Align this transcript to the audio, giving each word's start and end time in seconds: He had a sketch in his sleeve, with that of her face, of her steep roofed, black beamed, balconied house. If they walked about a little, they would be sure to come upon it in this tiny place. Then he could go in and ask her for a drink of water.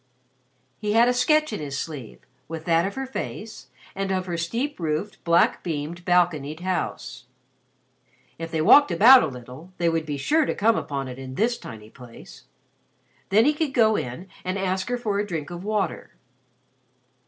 He 0.79 0.93
had 0.93 1.07
a 1.07 1.13
sketch 1.13 1.53
in 1.53 1.59
his 1.59 1.77
sleeve, 1.77 2.21
with 2.47 2.65
that 2.65 2.87
of 2.87 2.95
her 2.95 3.05
face, 3.05 3.67
of 3.95 4.25
her 4.25 4.35
steep 4.35 4.79
roofed, 4.79 5.23
black 5.23 5.61
beamed, 5.61 6.03
balconied 6.05 6.61
house. 6.61 7.25
If 8.39 8.49
they 8.49 8.61
walked 8.61 8.89
about 8.89 9.21
a 9.21 9.27
little, 9.27 9.71
they 9.77 9.89
would 9.89 10.07
be 10.07 10.17
sure 10.17 10.45
to 10.45 10.55
come 10.55 10.75
upon 10.75 11.07
it 11.07 11.19
in 11.19 11.35
this 11.35 11.55
tiny 11.59 11.91
place. 11.91 12.45
Then 13.29 13.45
he 13.45 13.53
could 13.53 13.75
go 13.75 13.95
in 13.95 14.27
and 14.43 14.57
ask 14.57 14.89
her 14.89 14.97
for 14.97 15.19
a 15.19 15.27
drink 15.27 15.51
of 15.51 15.63
water. 15.63 16.09